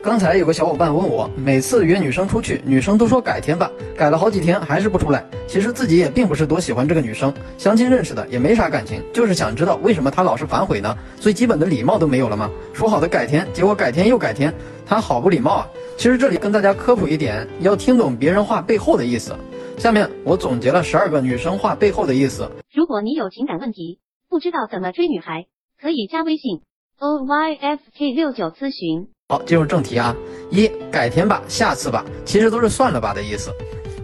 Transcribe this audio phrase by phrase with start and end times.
[0.00, 5.24] 刚才有个小伙伴问我，每次约女生出去，女生都说改天吧，改了好几天还是不出来。
[5.48, 10.96] 其实自己也并不是多喜欢这个女生，相亲认识的也没啥感情，就是想知道为什么她老是反悔呢？
[11.18, 12.48] 最基本的礼貌都没有了吗？
[12.72, 14.54] 说好的改天，结果改天又改天，
[14.86, 15.68] 她好不礼貌啊！
[15.96, 19.34] 其实这里跟大家科普一点，要听懂别人话背后的意思。
[19.78, 22.48] 下面我总结了十二个女生话背后的意思。
[22.72, 23.98] 如果你有情感问题，
[24.30, 25.46] 不知道怎么追女孩，
[25.80, 26.62] 可以加微信
[27.00, 29.08] o y f k 六九咨询。
[29.30, 30.16] 好，进入正题啊。
[30.50, 33.50] 一，改天吧，下次吧，其实都是算了吧的意思。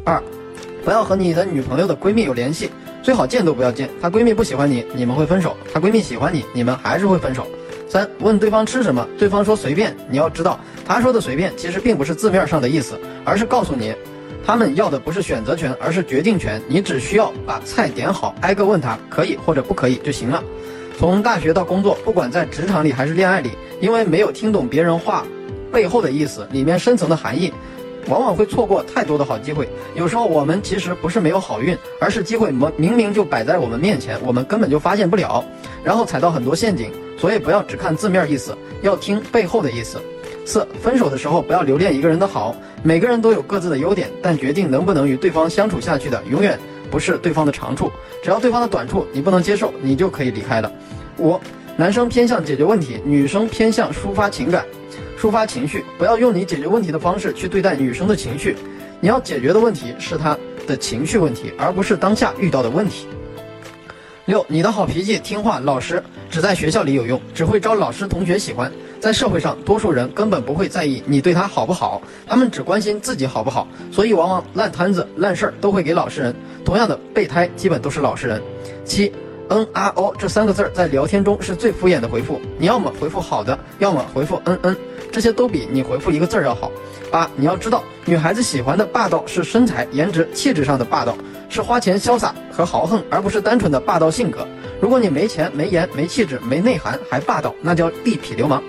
[0.05, 0.23] 二，
[0.85, 2.69] 不要和你的女朋友的闺蜜有联系，
[3.03, 3.89] 最好见都不要见。
[4.03, 7.47] 她闺蜜不喜欢你，你们会分手；她闺蜜喜欢你，你们还是会分手。
[7.89, 13.95] 三，问对方吃什么，对方说随便，你要知道，他说的随便其实并不是字面上的意思，而是告诉你，
[14.45, 16.61] 他们要的不是选择权，而是决定权。
[16.69, 20.45] 你只需要把菜点好，挨个问他可以或者不可以就行了。
[20.97, 25.27] 从大学到工作，不管在职场里还是恋爱里，因为没有听懂别人话
[25.73, 27.53] 背后的意思，里面深层的含义，
[28.09, 29.69] 往往会错过太多的好机会。
[29.95, 35.45] 有时候我们其实不是没有好运，而是机会明明明就摆在我们面前，我们根本就发现不了，
[35.83, 36.91] 然后踩到很多陷阱。
[37.19, 39.99] 所以不要只看字面意思，要听背后的意思。
[40.47, 46.59] 四，分手的时候不要留恋一个人的好，每个人都有各自的优点，但决定能不能与对方相处下去的，永远。
[46.95, 47.91] 不是对方的长处，
[48.23, 50.71] 只要对方的短处你不能接受，你就可以离开了。
[51.19, 51.37] 五，
[51.77, 54.65] 男生偏向解决问题，女生偏向抒发情感、
[55.21, 55.85] 抒发情绪。
[55.99, 58.55] 不要用你解决问题的方式去对待女生的情绪，
[59.01, 63.09] 你要解决的问题是她的情绪问题，而不是当下遇到的问题。
[64.27, 66.01] 六，你的好脾气、听话、老实，
[66.31, 68.71] 只在学校里有用，只会招老师同学喜欢。
[69.05, 76.35] 在社会上，多数人根本不会在意你对他好不好，他们只关心自己好不好，所以往往烂摊子、烂事儿都会给老实人。
[76.65, 78.41] 同样的，备胎基本都是老实人。
[78.83, 79.13] 七，
[79.51, 84.75] 嗯啊哦这三个字儿在聊天中是最敷衍的回复，你要么回复好的，要么回复嗯嗯，
[85.13, 86.73] 这些都比你回复一个字儿要好。
[87.11, 91.15] 八，你要知道，女孩子喜欢的霸道是身材、颜值、气质上的霸道，
[91.51, 94.49] 是花钱潇洒和豪横，而不是单纯的霸道性格。
[94.85, 98.63] 如果你没钱、没颜、没气质、没内涵还霸道，那叫地痞流氓。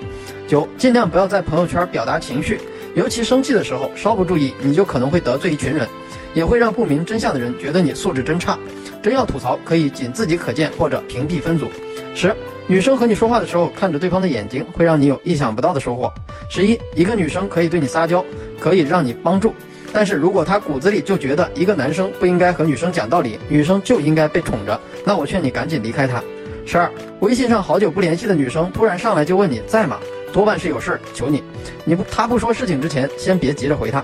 [0.48, 2.58] 九，尽量不要在朋友圈表达情绪，
[2.96, 5.86] 尤其生气的时候，稍不注意，你就可能会得罪一群人，
[6.34, 8.58] 也会让不明真相的人觉得你素质真差。
[9.04, 11.68] 真要吐槽，可以仅自己可见或者屏蔽分组。
[12.16, 12.34] 十，
[12.66, 16.10] 女生和你说话的时候，看着对方的眼睛，会让你有意想不到的收获。
[16.48, 18.24] 十一，一个女生可以对你撒娇，
[18.58, 19.54] 可以让你帮助，
[19.96, 26.22] 但是如果他骨子里就觉得一个男生不应该和女生讲道理，女生就应该被宠着，那我劝你赶紧离开他。
[26.66, 26.92] 十二，
[27.22, 29.98] 微信上好久不联系的女生突然上来就问你在吗？
[30.34, 31.42] 多半是有事儿求你，
[31.86, 34.04] 你不他不说事情之前，先别急着回他。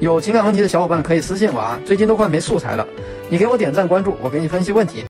[0.00, 2.86] 有情感问题的小伙伴可以私信我啊，最近都快没素材了，
[3.28, 5.04] 你给我点赞关注，我给你分析问题。